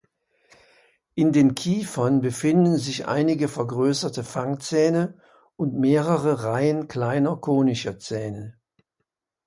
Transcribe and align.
In 1.13 1.31
den 1.31 1.53
Kiefern 1.53 2.21
befinden 2.21 2.77
sich 2.79 3.07
einige 3.07 3.47
vergrößerte 3.47 4.23
Fangzähne 4.23 5.19
und 5.57 5.75
mehrere 5.79 6.43
Reihen 6.43 6.87
kleiner 6.87 7.37
konischer 7.37 7.99
Zähne. 7.99 8.57